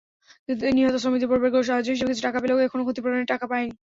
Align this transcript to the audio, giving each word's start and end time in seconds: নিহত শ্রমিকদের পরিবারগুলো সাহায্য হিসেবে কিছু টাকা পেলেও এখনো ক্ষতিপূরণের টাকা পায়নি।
নিহত 0.71 0.95
শ্রমিকদের 0.97 1.29
পরিবারগুলো 1.31 1.67
সাহায্য 1.69 1.93
হিসেবে 1.93 2.11
কিছু 2.11 2.25
টাকা 2.27 2.39
পেলেও 2.41 2.63
এখনো 2.65 2.83
ক্ষতিপূরণের 2.85 3.29
টাকা 3.31 3.45
পায়নি। 3.51 3.73